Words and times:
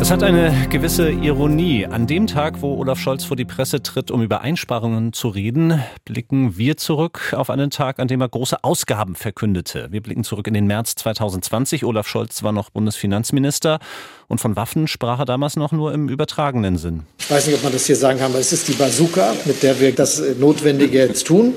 Es 0.00 0.10
hat 0.10 0.22
eine 0.22 0.66
gewisse 0.70 1.10
Ironie. 1.10 1.84
An 1.84 2.06
dem 2.06 2.26
Tag, 2.26 2.62
wo 2.62 2.74
Olaf 2.78 2.98
Scholz 2.98 3.22
vor 3.22 3.36
die 3.36 3.44
Presse 3.44 3.82
tritt, 3.82 4.10
um 4.10 4.22
über 4.22 4.40
Einsparungen 4.40 5.12
zu 5.12 5.28
reden, 5.28 5.84
blicken 6.06 6.56
wir 6.56 6.78
zurück 6.78 7.34
auf 7.36 7.50
einen 7.50 7.70
Tag, 7.70 7.98
an 7.98 8.08
dem 8.08 8.22
er 8.22 8.30
große 8.30 8.64
Ausgaben 8.64 9.14
verkündete. 9.14 9.88
Wir 9.90 10.00
blicken 10.00 10.24
zurück 10.24 10.46
in 10.46 10.54
den 10.54 10.66
März 10.66 10.94
2020. 10.94 11.84
Olaf 11.84 12.08
Scholz 12.08 12.42
war 12.42 12.52
noch 12.52 12.70
Bundesfinanzminister 12.70 13.78
und 14.26 14.40
von 14.40 14.56
Waffen 14.56 14.88
sprach 14.88 15.18
er 15.18 15.26
damals 15.26 15.56
noch 15.56 15.70
nur 15.70 15.92
im 15.92 16.08
übertragenen 16.08 16.78
Sinn. 16.78 17.02
Ich 17.18 17.30
weiß 17.30 17.46
nicht, 17.46 17.56
ob 17.56 17.62
man 17.62 17.72
das 17.74 17.84
hier 17.84 17.96
sagen 17.96 18.20
kann, 18.20 18.30
aber 18.30 18.40
es 18.40 18.54
ist 18.54 18.68
die 18.68 18.72
Bazooka, 18.72 19.34
mit 19.44 19.62
der 19.62 19.78
wir 19.80 19.94
das 19.94 20.22
Notwendige 20.38 20.98
jetzt 20.98 21.26
tun. 21.26 21.52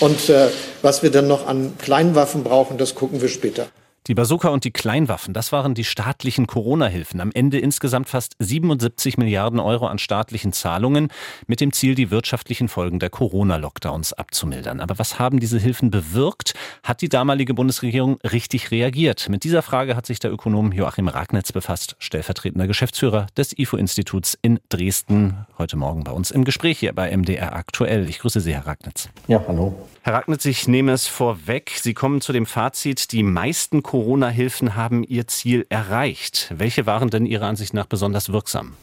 Und 0.00 0.28
äh, 0.28 0.48
was 0.82 1.04
wir 1.04 1.12
dann 1.12 1.28
noch 1.28 1.46
an 1.46 1.74
Kleinwaffen 1.78 2.42
brauchen, 2.42 2.78
das 2.78 2.96
gucken 2.96 3.22
wir 3.22 3.28
später. 3.28 3.68
Die 4.06 4.14
Bazooka 4.14 4.50
und 4.50 4.62
die 4.62 4.70
Kleinwaffen, 4.70 5.34
das 5.34 5.50
waren 5.50 5.74
die 5.74 5.82
staatlichen 5.82 6.46
Corona-Hilfen. 6.46 7.20
Am 7.20 7.32
Ende 7.34 7.58
insgesamt 7.58 8.08
fast 8.08 8.36
77 8.38 9.18
Milliarden 9.18 9.58
Euro 9.58 9.88
an 9.88 9.98
staatlichen 9.98 10.52
Zahlungen 10.52 11.08
mit 11.48 11.60
dem 11.60 11.72
Ziel, 11.72 11.96
die 11.96 12.12
wirtschaftlichen 12.12 12.68
Folgen 12.68 13.00
der 13.00 13.10
Corona-Lockdowns 13.10 14.12
abzumildern. 14.12 14.78
Aber 14.78 15.00
was 15.00 15.18
haben 15.18 15.40
diese 15.40 15.58
Hilfen 15.58 15.90
bewirkt? 15.90 16.54
Hat 16.84 17.00
die 17.00 17.08
damalige 17.08 17.52
Bundesregierung 17.52 18.20
richtig 18.22 18.70
reagiert? 18.70 19.28
Mit 19.28 19.42
dieser 19.42 19.62
Frage 19.62 19.96
hat 19.96 20.06
sich 20.06 20.20
der 20.20 20.32
Ökonom 20.32 20.70
Joachim 20.70 21.08
Ragnitz 21.08 21.50
befasst, 21.50 21.96
stellvertretender 21.98 22.68
Geschäftsführer 22.68 23.26
des 23.36 23.58
IFO-Instituts 23.58 24.38
in 24.40 24.60
Dresden. 24.68 25.46
Heute 25.58 25.76
Morgen 25.76 26.04
bei 26.04 26.12
uns 26.12 26.30
im 26.30 26.44
Gespräch 26.44 26.78
hier 26.78 26.92
bei 26.92 27.16
MDR 27.16 27.56
aktuell. 27.56 28.08
Ich 28.08 28.20
grüße 28.20 28.38
Sie, 28.38 28.54
Herr 28.54 28.68
Ragnitz. 28.68 29.08
Ja, 29.26 29.42
hallo. 29.48 29.74
Herr 30.02 30.14
Ragnitz, 30.14 30.44
ich 30.44 30.68
nehme 30.68 30.92
es 30.92 31.08
vorweg. 31.08 31.72
Sie 31.82 31.92
kommen 31.92 32.20
zu 32.20 32.32
dem 32.32 32.46
Fazit, 32.46 33.10
die 33.10 33.24
meisten 33.24 33.82
Corona-Hilfen 33.96 34.76
haben 34.76 35.04
ihr 35.04 35.26
Ziel 35.26 35.64
erreicht. 35.70 36.52
Welche 36.54 36.84
waren 36.84 37.08
denn 37.08 37.24
Ihrer 37.24 37.46
Ansicht 37.46 37.72
nach 37.72 37.86
besonders 37.86 38.30
wirksam? 38.30 38.74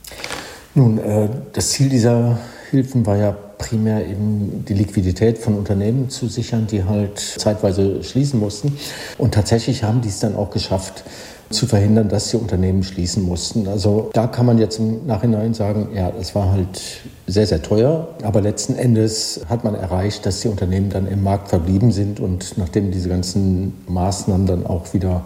Nun, 0.74 0.98
äh, 0.98 1.30
das 1.54 1.70
Ziel 1.70 1.90
dieser 1.90 2.40
Hilfen 2.72 3.06
war 3.06 3.18
ja 3.18 3.32
primär 3.60 4.08
eben 4.08 4.66
die 4.68 4.74
Liquidität 4.74 5.38
von 5.38 5.54
Unternehmen 5.54 6.10
zu 6.10 6.28
sichern, 6.28 6.66
die 6.66 6.84
halt 6.84 7.20
zeitweise 7.20 8.04
schließen 8.04 8.40
mussten. 8.40 8.76
Und 9.20 9.36
tatsächlich 9.36 9.84
haben 9.84 10.02
die 10.02 10.10
es 10.10 10.20
dann 10.20 10.36
auch 10.36 10.50
geschafft, 10.50 11.04
zu 11.50 11.68
verhindern, 11.68 12.10
dass 12.10 12.30
die 12.30 12.38
Unternehmen 12.38 12.84
schließen 12.84 13.24
mussten. 13.24 13.68
Also 13.68 14.10
da 14.14 14.28
kann 14.28 14.46
man 14.46 14.58
jetzt 14.58 14.80
im 14.80 15.06
Nachhinein 15.06 15.54
sagen, 15.54 15.90
ja, 15.94 16.12
es 16.20 16.36
war 16.36 16.52
halt 16.52 16.82
sehr, 17.28 17.48
sehr 17.48 17.62
teuer, 17.62 18.08
aber 18.24 18.42
letzten 18.42 18.76
Endes 18.76 19.42
hat 19.48 19.64
man 19.64 19.76
erreicht, 19.76 20.26
dass 20.26 20.42
die 20.42 20.48
Unternehmen 20.48 20.90
dann 20.90 21.08
im 21.08 21.24
Markt 21.24 21.50
verblieben 21.50 21.92
sind 21.92 22.20
und 22.20 22.58
nachdem 22.58 22.92
diese 22.92 23.10
ganzen 23.10 23.74
Maßnahmen 23.88 24.48
dann 24.48 24.66
auch 24.66 24.94
wieder 24.94 25.24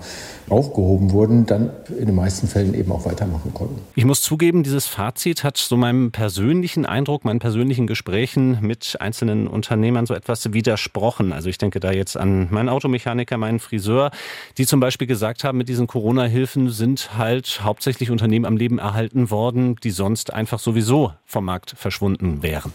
aufgehoben 0.50 1.12
wurden, 1.12 1.46
dann 1.46 1.70
in 1.90 2.06
den 2.06 2.16
meisten 2.16 2.48
Fällen 2.48 2.74
eben 2.74 2.92
auch 2.92 3.06
weitermachen 3.06 3.54
konnten. 3.54 3.82
Ich 3.96 4.06
muss 4.06 4.22
zugeben, 4.22 4.64
dieses 4.64 4.88
Fazit 4.88 5.44
hat 5.44 5.58
so 5.58 5.76
meinem 5.76 6.12
persönlichen 6.12 6.86
Eindruck, 6.86 7.26
meinen 7.26 7.40
persönlichen 7.40 7.88
Gesprächen 7.88 8.60
mit 8.62 8.98
einzelnen 9.00 9.48
Unternehmern 9.48 10.06
so 10.06 10.14
etwas 10.14 10.54
widersprochen. 10.54 11.34
Also 11.34 11.50
ich 11.50 11.58
denke 11.58 11.80
da 11.80 11.92
jetzt 11.92 12.16
an 12.16 12.48
meinen 12.50 12.70
Automechaniker, 12.70 13.38
meinen 13.38 13.60
Friseur, 13.60 14.12
die 14.58 14.66
zum 14.66 14.80
Beispiel 14.80 15.08
gesagt 15.08 15.44
haben, 15.44 15.58
mit 15.58 15.70
diesen 15.70 15.88
Corona-Hilfen 15.88 16.70
sind 16.70 17.18
halt 17.18 17.62
hauptsächlich 17.64 18.10
Unternehmen 18.12 18.46
am 18.46 18.58
Leben 18.58 18.80
erhalten 18.80 19.30
worden, 19.30 19.76
die 19.84 19.92
sonst 19.92 20.34
einfach 20.34 20.60
sowieso 20.60 21.12
vom 21.26 21.46
Markt 21.46 21.74
verschwunden 21.78 22.42
wären. 22.42 22.72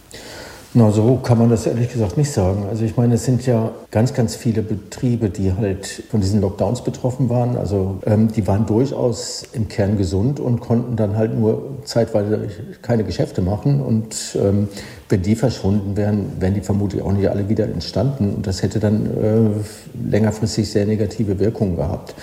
Na, 0.74 0.90
so 0.90 1.16
kann 1.16 1.36
man 1.36 1.50
das 1.50 1.66
ehrlich 1.66 1.92
gesagt 1.92 2.16
nicht 2.16 2.30
sagen. 2.30 2.64
Also 2.70 2.84
ich 2.84 2.96
meine, 2.96 3.14
es 3.14 3.26
sind 3.26 3.44
ja 3.44 3.72
ganz, 3.90 4.14
ganz 4.14 4.36
viele 4.36 4.62
Betriebe, 4.62 5.28
die 5.28 5.52
halt 5.52 6.04
von 6.10 6.22
diesen 6.22 6.40
Lockdowns 6.40 6.82
betroffen 6.82 7.28
waren. 7.28 7.58
Also 7.58 7.98
ähm, 8.06 8.32
die 8.32 8.46
waren 8.46 8.64
durchaus 8.64 9.42
im 9.52 9.68
Kern 9.68 9.98
gesund 9.98 10.40
und 10.40 10.60
konnten 10.60 10.96
dann 10.96 11.14
halt 11.14 11.38
nur 11.38 11.76
zeitweise 11.84 12.48
keine 12.80 13.04
Geschäfte 13.04 13.42
machen. 13.42 13.82
Und 13.82 14.16
ähm, 14.40 14.68
wenn 15.12 15.22
die 15.22 15.36
verschwunden 15.36 15.94
wären, 15.96 16.40
wären 16.40 16.54
die 16.54 16.62
vermutlich 16.62 17.02
auch 17.02 17.12
nicht 17.12 17.28
alle 17.28 17.48
wieder 17.50 17.64
entstanden. 17.66 18.32
Und 18.34 18.46
das 18.46 18.62
hätte 18.62 18.80
dann 18.80 19.06
äh, 19.06 20.10
längerfristig 20.10 20.70
sehr 20.70 20.86
negative 20.86 21.38
Wirkungen 21.38 21.76
gehabt. 21.76 22.14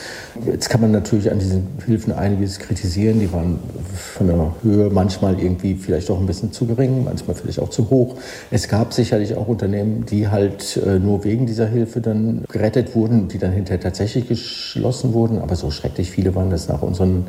Jetzt 0.45 0.69
kann 0.69 0.81
man 0.81 0.91
natürlich 0.91 1.31
an 1.31 1.38
diesen 1.38 1.67
Hilfen 1.85 2.11
einiges 2.11 2.57
kritisieren. 2.57 3.19
Die 3.19 3.31
waren 3.31 3.59
von 3.95 4.25
der 4.25 4.55
Höhe 4.63 4.89
manchmal 4.89 5.39
irgendwie 5.39 5.75
vielleicht 5.75 6.09
auch 6.09 6.19
ein 6.19 6.25
bisschen 6.25 6.51
zu 6.51 6.66
gering, 6.66 7.03
manchmal 7.03 7.35
vielleicht 7.35 7.59
auch 7.59 7.69
zu 7.69 7.91
hoch. 7.91 8.16
Es 8.49 8.67
gab 8.67 8.91
sicherlich 8.91 9.35
auch 9.35 9.47
Unternehmen, 9.47 10.07
die 10.07 10.28
halt 10.28 10.78
äh, 10.78 10.97
nur 10.97 11.23
wegen 11.23 11.45
dieser 11.45 11.67
Hilfe 11.67 12.01
dann 12.01 12.44
gerettet 12.51 12.95
wurden, 12.95 13.28
die 13.28 13.38
dann 13.38 13.51
hinterher 13.51 13.79
tatsächlich 13.79 14.28
geschlossen 14.28 15.13
wurden. 15.13 15.38
Aber 15.38 15.55
so 15.55 15.69
schrecklich 15.69 16.09
viele 16.09 16.33
waren 16.33 16.49
das 16.49 16.67
nach 16.67 16.81
unseren 16.81 17.28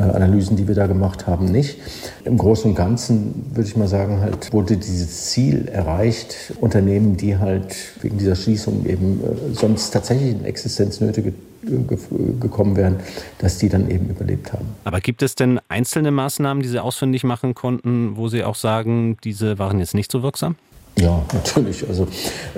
Analysen, 0.00 0.56
die 0.56 0.68
wir 0.68 0.74
da 0.74 0.86
gemacht 0.86 1.26
haben, 1.26 1.46
nicht. 1.46 1.78
Im 2.24 2.38
Großen 2.38 2.70
und 2.70 2.76
Ganzen 2.76 3.46
würde 3.54 3.68
ich 3.68 3.76
mal 3.76 3.88
sagen, 3.88 4.20
halt 4.20 4.52
wurde 4.52 4.76
dieses 4.76 5.30
Ziel 5.30 5.68
erreicht, 5.68 6.52
Unternehmen, 6.60 7.16
die 7.16 7.38
halt 7.38 7.74
wegen 8.02 8.18
dieser 8.18 8.36
Schließung 8.36 8.86
eben 8.86 9.20
äh, 9.20 9.54
sonst 9.54 9.90
tatsächlich 9.90 10.30
in 10.30 10.44
Existenznöte 10.44 11.32
gekommen 12.40 12.76
wären, 12.76 12.96
dass 13.38 13.58
die 13.58 13.68
dann 13.68 13.90
eben 13.90 14.08
überlebt 14.08 14.52
haben. 14.52 14.66
Aber 14.84 15.00
gibt 15.00 15.22
es 15.22 15.34
denn 15.34 15.60
einzelne 15.68 16.10
Maßnahmen, 16.10 16.62
die 16.62 16.68
Sie 16.68 16.78
ausfindig 16.78 17.24
machen 17.24 17.54
konnten, 17.54 18.16
wo 18.16 18.28
Sie 18.28 18.44
auch 18.44 18.54
sagen, 18.54 19.16
diese 19.24 19.58
waren 19.58 19.78
jetzt 19.80 19.94
nicht 19.94 20.12
so 20.12 20.22
wirksam? 20.22 20.54
Ja, 20.98 21.22
natürlich. 21.30 21.86
Also 21.86 22.08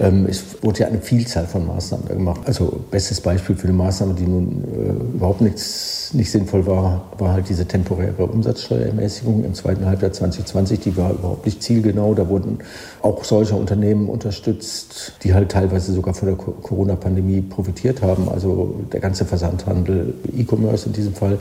ähm, 0.00 0.26
es 0.28 0.62
wurde 0.62 0.80
ja 0.80 0.86
eine 0.86 1.00
Vielzahl 1.00 1.46
von 1.46 1.66
Maßnahmen 1.66 2.06
gemacht. 2.06 2.42
Also 2.44 2.84
bestes 2.88 3.20
Beispiel 3.20 3.56
für 3.56 3.64
eine 3.64 3.76
Maßnahme, 3.76 4.14
die 4.14 4.26
nun 4.26 4.62
äh, 4.62 5.16
überhaupt 5.16 5.40
nichts, 5.40 6.10
nicht 6.14 6.30
sinnvoll 6.30 6.64
war, 6.64 7.10
war 7.18 7.32
halt 7.32 7.48
diese 7.48 7.66
temporäre 7.66 8.26
Umsatzsteuerermäßigung 8.26 9.44
im 9.44 9.54
zweiten 9.54 9.84
Halbjahr 9.86 10.12
2020. 10.12 10.78
Die 10.78 10.96
war 10.96 11.10
überhaupt 11.10 11.46
nicht 11.46 11.64
zielgenau. 11.64 12.14
Da 12.14 12.28
wurden 12.28 12.58
auch 13.02 13.24
solche 13.24 13.56
Unternehmen 13.56 14.08
unterstützt, 14.08 15.14
die 15.24 15.34
halt 15.34 15.50
teilweise 15.50 15.92
sogar 15.92 16.14
von 16.14 16.28
der 16.28 16.36
Corona-Pandemie 16.36 17.40
profitiert 17.40 18.02
haben. 18.02 18.28
Also 18.28 18.76
der 18.92 19.00
ganze 19.00 19.24
Versandhandel, 19.24 20.14
E-Commerce 20.36 20.86
in 20.86 20.92
diesem 20.92 21.14
Fall. 21.14 21.38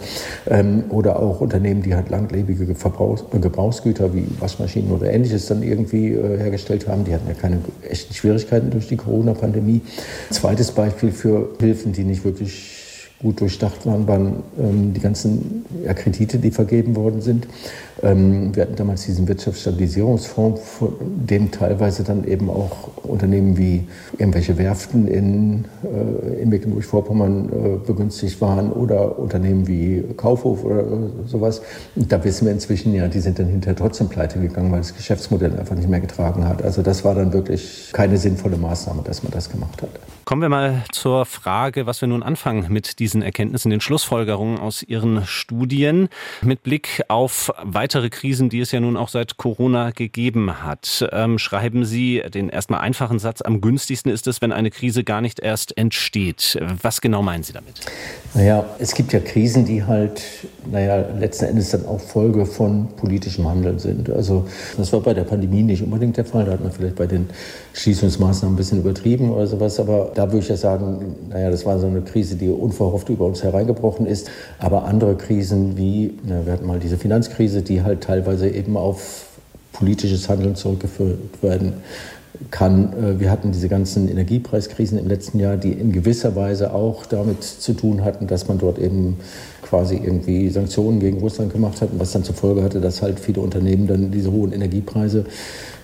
Ähm, 0.49 0.85
oder 0.89 1.19
auch 1.19 1.41
Unternehmen, 1.41 1.83
die 1.83 1.93
halt 1.93 2.09
langlebige 2.09 2.73
Verbrauchs 2.73 3.23
Gebrauchsgüter 3.39 4.15
wie 4.15 4.25
Waschmaschinen 4.39 4.91
oder 4.91 5.11
ähnliches 5.11 5.45
dann 5.45 5.61
irgendwie 5.61 6.13
äh, 6.13 6.39
hergestellt 6.39 6.86
haben. 6.87 7.03
Die 7.03 7.13
hatten 7.13 7.27
ja 7.27 7.33
keine 7.33 7.59
echten 7.87 8.13
Schwierigkeiten 8.13 8.71
durch 8.71 8.87
die 8.87 8.97
Corona-Pandemie. 8.97 9.81
Zweites 10.29 10.71
Beispiel 10.71 11.11
für 11.11 11.49
Hilfen, 11.59 11.93
die 11.93 12.03
nicht 12.03 12.23
wirklich 12.23 12.86
gut 13.21 13.41
durchdacht 13.41 13.85
waren, 13.85 14.07
waren 14.07 14.43
ähm, 14.59 14.93
die 14.93 14.99
ganzen 14.99 15.65
Kredite, 15.95 16.37
die 16.37 16.51
vergeben 16.51 16.95
worden 16.95 17.21
sind. 17.21 17.47
Ähm, 18.03 18.55
wir 18.55 18.63
hatten 18.63 18.75
damals 18.75 19.05
diesen 19.05 19.27
Wirtschaftsstabilisierungsfonds, 19.27 20.61
von 20.61 20.93
dem 20.99 21.49
teilweise 21.49 22.03
dann 22.03 22.25
eben 22.25 22.49
auch 22.49 22.89
Unternehmen 23.03 23.57
wie 23.57 23.87
irgendwelche 24.17 24.57
Werften 24.57 25.07
in, 25.07 25.65
äh, 25.83 26.41
in 26.41 26.49
Mecklenburg-Vorpommern 26.49 27.49
äh, 27.49 27.87
begünstigt 27.87 28.39
waren 28.39 28.71
oder 28.71 29.17
Unternehmen 29.17 29.67
wie 29.67 30.03
Kaufhof 30.15 30.63
oder 30.63 30.83
sowas. 31.25 31.61
Und 31.95 32.11
da 32.11 32.23
wissen 32.23 32.45
wir 32.45 32.51
inzwischen 32.51 32.93
ja, 32.93 33.07
die 33.07 33.19
sind 33.19 33.39
dann 33.39 33.47
hinterher 33.47 33.75
trotzdem 33.75 34.09
pleite 34.09 34.39
gegangen, 34.39 34.71
weil 34.71 34.79
das 34.79 34.95
Geschäftsmodell 34.95 35.57
einfach 35.57 35.75
nicht 35.75 35.89
mehr 35.89 36.01
getragen 36.01 36.47
hat. 36.47 36.61
Also 36.61 36.83
das 36.83 37.03
war 37.03 37.15
dann 37.15 37.33
wirklich 37.33 37.89
keine 37.93 38.17
sinnvolle 38.17 38.57
Maßnahme, 38.57 39.01
dass 39.03 39.23
man 39.23 39.31
das 39.31 39.49
gemacht 39.49 39.81
hat. 39.81 39.89
Kommen 40.27 40.41
wir 40.41 40.49
mal 40.49 40.83
zur 40.91 41.25
Frage, 41.25 41.85
was 41.85 42.01
wir 42.01 42.09
nun 42.09 42.21
anfangen 42.21 42.65
mit 42.67 42.99
diesen 42.99 43.21
Erkenntnissen, 43.21 43.69
den 43.69 43.79
Schlussfolgerungen 43.79 44.59
aus 44.59 44.83
Ihren 44.83 45.25
Studien 45.25 46.09
mit 46.41 46.63
Blick 46.63 47.01
auf 47.07 47.49
weitere 47.63 48.09
Krisen, 48.09 48.49
die 48.49 48.59
es 48.59 48.73
ja 48.73 48.81
nun 48.81 48.97
auch 48.97 49.07
seit 49.07 49.37
Corona 49.37 49.91
gegeben 49.91 50.63
hat. 50.63 51.07
Ähm, 51.13 51.39
schreiben 51.39 51.85
Sie 51.85 52.21
den 52.33 52.49
erstmal 52.49 52.81
einfachen 52.81 53.19
Satz, 53.19 53.41
am 53.41 53.61
günstigsten 53.61 54.11
ist 54.11 54.27
es, 54.27 54.41
wenn 54.41 54.51
eine 54.51 54.69
Krise 54.69 55.05
gar 55.05 55.21
nicht 55.21 55.39
erst 55.39 55.77
entsteht. 55.77 56.59
Was 56.81 56.99
genau 56.99 57.23
meinen 57.23 57.43
Sie 57.43 57.53
damit? 57.53 57.79
Naja, 58.33 58.65
es 58.79 58.93
gibt 58.93 59.13
ja 59.13 59.21
Krisen, 59.21 59.63
die 59.63 59.85
halt, 59.85 60.21
naja, 60.69 61.05
letzten 61.17 61.45
Endes 61.45 61.69
dann 61.69 61.85
auch 61.85 62.01
Folge 62.01 62.45
von 62.45 62.89
politischem 62.97 63.47
Handeln 63.47 63.79
sind. 63.79 64.09
Also 64.09 64.45
das 64.75 64.91
war 64.91 64.99
bei 64.99 65.13
der 65.13 65.23
Pandemie 65.23 65.63
nicht 65.63 65.81
unbedingt 65.81 66.17
der 66.17 66.25
Fall. 66.25 66.43
Da 66.43 66.51
hat 66.51 66.61
man 66.61 66.73
vielleicht 66.73 66.97
bei 66.97 67.07
den 67.07 67.29
Schließungsmaßnahmen 67.71 68.55
ein 68.55 68.57
bisschen 68.57 68.79
übertrieben 68.79 69.31
oder 69.31 69.47
sowas. 69.47 69.79
Aber 69.79 70.11
da 70.17 70.31
würde 70.31 70.39
ich 70.39 70.49
ja 70.49 70.57
sagen, 70.57 71.15
naja, 71.29 71.51
das 71.51 71.63
war 71.67 71.77
so 71.77 71.85
eine 71.85 72.01
Krise, 72.01 72.37
die 72.37 72.49
unverhofft 72.49 73.07
über 73.09 73.25
uns 73.25 73.43
hereingebrochen 73.43 74.07
ist. 74.07 74.31
Aber 74.57 74.85
andere 74.85 75.13
Krisen 75.13 75.77
wie, 75.77 76.17
na, 76.23 76.43
wir 76.43 76.53
hatten 76.53 76.65
mal 76.65 76.79
diese 76.79 76.97
Finanzkrise, 76.97 77.61
die 77.61 77.83
halt 77.83 78.01
teilweise 78.01 78.49
eben 78.49 78.77
auf 78.77 79.27
politisches 79.73 80.27
Handeln 80.27 80.55
zurückgeführt 80.55 81.19
werden 81.43 81.73
kann. 82.51 82.93
Äh, 82.93 83.19
wir 83.19 83.31
hatten 83.31 83.51
diese 83.51 83.69
ganzen 83.69 84.09
Energiepreiskrisen 84.09 84.97
im 84.99 85.07
letzten 85.07 85.39
Jahr, 85.39 85.57
die 85.57 85.71
in 85.71 85.91
gewisser 85.91 86.35
Weise 86.35 86.73
auch 86.73 87.05
damit 87.05 87.43
zu 87.43 87.73
tun 87.73 88.03
hatten, 88.03 88.27
dass 88.27 88.47
man 88.47 88.57
dort 88.57 88.79
eben 88.79 89.17
quasi 89.61 89.95
irgendwie 89.95 90.49
Sanktionen 90.49 90.99
gegen 90.99 91.19
Russland 91.19 91.51
gemacht 91.51 91.81
hat, 91.81 91.89
was 91.97 92.11
dann 92.11 92.23
zur 92.23 92.35
Folge 92.35 92.63
hatte, 92.63 92.79
dass 92.79 93.01
halt 93.01 93.19
viele 93.19 93.41
Unternehmen 93.41 93.87
dann 93.87 94.11
diese 94.11 94.31
hohen 94.31 94.53
Energiepreise 94.53 95.25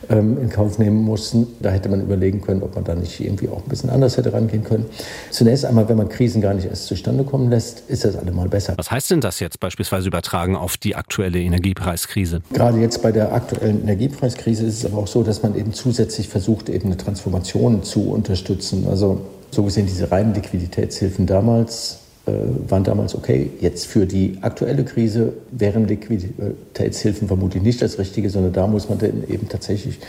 ähm, 0.09 0.37
in 0.41 0.49
Kauf 0.49 0.79
nehmen 0.79 0.97
mussten. 0.97 1.47
Da 1.61 1.69
hätte 1.69 1.89
man 1.89 2.01
überlegen 2.01 2.41
können, 2.41 2.63
ob 2.63 2.75
man 2.75 2.83
da 2.83 2.95
nicht 2.95 3.19
irgendwie 3.19 3.49
auch 3.49 3.63
ein 3.63 3.69
bisschen 3.69 3.89
anders 3.89 4.17
hätte 4.17 4.33
rangehen 4.33 4.63
können. 4.63 4.85
Zunächst 5.29 5.65
einmal, 5.65 5.87
wenn 5.89 5.97
man 5.97 6.09
Krisen 6.09 6.41
gar 6.41 6.53
nicht 6.53 6.65
erst 6.65 6.87
zustande 6.87 7.23
kommen 7.23 7.49
lässt, 7.49 7.83
ist 7.87 8.05
das 8.05 8.15
allemal 8.15 8.49
besser. 8.49 8.73
Was 8.77 8.91
heißt 8.91 9.11
denn 9.11 9.21
das 9.21 9.39
jetzt 9.39 9.59
beispielsweise 9.59 10.07
übertragen 10.07 10.55
auf 10.55 10.77
die 10.77 10.95
aktuelle 10.95 11.39
Energiepreiskrise? 11.39 12.41
Gerade 12.53 12.79
jetzt 12.79 13.01
bei 13.01 13.11
der 13.11 13.33
aktuellen 13.33 13.81
Energiepreiskrise 13.83 14.65
ist 14.65 14.79
es 14.79 14.85
aber 14.85 14.97
auch 14.97 15.07
so, 15.07 15.23
dass 15.23 15.43
man 15.43 15.55
eben 15.55 15.73
zusätzlich 15.73 16.27
versucht, 16.33 16.68
eben 16.68 16.88
eine 16.88 16.97
Transformation 16.97 17.83
zu 17.83 18.09
unterstützen. 18.09 18.88
Also 18.89 19.21
so 19.51 19.63
gesehen 19.63 19.85
diese 19.85 20.12
reinen 20.12 20.33
Liquiditätshilfen 20.33 21.27
damals 21.27 22.00
äh, 22.25 22.31
waren 22.69 22.85
damals 22.85 23.15
okay. 23.15 23.49
Jetzt 23.59 23.87
für 23.87 24.05
die 24.05 24.37
aktuelle 24.41 24.85
Krise 24.85 25.33
wären 25.51 25.87
Liquiditätshilfen 25.87 27.27
vermutlich 27.27 27.61
nicht 27.61 27.81
das 27.81 27.99
Richtige, 27.99 28.29
sondern 28.29 28.53
da 28.53 28.65
muss 28.65 28.87
man 28.87 28.97
dann 28.97 29.23
eben 29.27 29.49
tatsächlich 29.49 29.99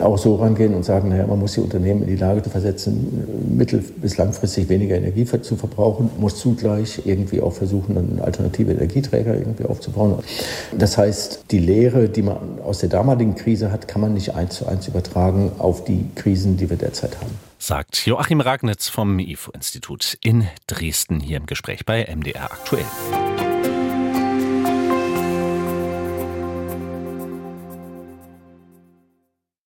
auch 0.00 0.16
so 0.16 0.36
rangehen 0.36 0.74
und 0.74 0.84
sagen, 0.84 1.08
naja, 1.08 1.26
man 1.26 1.40
muss 1.40 1.54
die 1.54 1.60
Unternehmen 1.60 2.02
in 2.02 2.08
die 2.08 2.16
Lage 2.16 2.48
versetzen, 2.48 3.26
mittel- 3.56 3.82
bis 4.00 4.16
langfristig 4.16 4.68
weniger 4.68 4.96
Energie 4.96 5.24
zu 5.24 5.56
verbrauchen, 5.56 6.10
muss 6.18 6.38
zugleich 6.38 7.02
irgendwie 7.04 7.40
auch 7.40 7.52
versuchen, 7.52 7.98
einen 7.98 8.20
alternative 8.22 8.72
Energieträger 8.72 9.34
irgendwie 9.34 9.64
aufzubauen. 9.64 10.14
Das 10.78 10.96
heißt, 10.96 11.46
die 11.50 11.58
Lehre, 11.58 12.08
die 12.08 12.22
man 12.22 12.36
aus 12.64 12.78
der 12.78 12.90
damaligen 12.90 13.34
Krise 13.34 13.72
hat, 13.72 13.88
kann 13.88 14.00
man 14.00 14.14
nicht 14.14 14.34
eins 14.34 14.54
zu 14.54 14.66
eins 14.66 14.86
übertragen 14.86 15.50
auf 15.58 15.84
die 15.84 16.04
Krisen, 16.14 16.56
die 16.56 16.70
wir 16.70 16.76
derzeit 16.76 17.20
haben 17.20 17.45
sagt 17.66 18.06
Joachim 18.06 18.40
Ragnitz 18.40 18.88
vom 18.88 19.18
IFO-Institut 19.18 20.16
in 20.22 20.48
Dresden 20.68 21.18
hier 21.18 21.36
im 21.36 21.46
Gespräch 21.46 21.84
bei 21.84 22.06
MDR 22.14 22.52
aktuell. 22.52 22.86